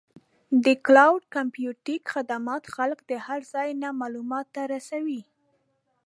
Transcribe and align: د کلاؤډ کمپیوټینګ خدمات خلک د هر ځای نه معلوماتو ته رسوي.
د 0.65 0.67
کلاؤډ 0.85 1.21
کمپیوټینګ 1.35 2.03
خدمات 2.13 2.63
خلک 2.75 2.99
د 3.11 3.13
هر 3.25 3.39
ځای 3.53 3.69
نه 3.81 3.89
معلوماتو 3.99 4.51
ته 4.55 4.61
رسوي. 4.73 5.21